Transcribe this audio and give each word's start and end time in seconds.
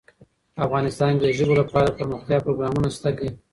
افغانستان 0.65 1.11
کې 1.19 1.23
د 1.25 1.35
ژبو 1.37 1.53
لپاره 1.61 1.85
دپرمختیا 1.89 2.37
پروګرامونه 2.45 2.89
شته 2.95 3.09
دي. 3.17 3.29